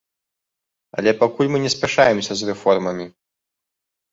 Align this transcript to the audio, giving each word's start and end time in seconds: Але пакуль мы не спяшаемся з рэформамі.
Але 1.01 1.11
пакуль 1.19 1.51
мы 1.55 1.61
не 1.65 1.71
спяшаемся 1.75 2.33
з 2.41 2.51
рэформамі. 2.51 3.05